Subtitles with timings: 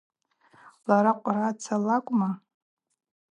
[0.87, 2.31] Лара Кӏвраца лакӏвма?